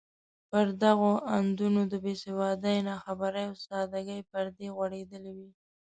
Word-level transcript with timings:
پر 0.49 0.67
دغو 0.83 1.11
اندونو 1.37 1.81
د 1.91 1.93
بې 2.03 2.13
سوادۍ، 2.23 2.77
ناخبرۍ 2.89 3.43
او 3.49 3.53
سادګۍ 3.65 4.19
پردې 4.31 4.67
غوړېدلې 4.75 5.31
وې. 5.37 5.49